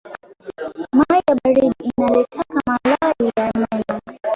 Mayi 0.97 1.21
ya 1.27 1.35
baridi 1.43 1.91
inaletaka 1.97 2.61
malalli 2.67 3.25
ya 3.35 3.51
meno 3.55 3.99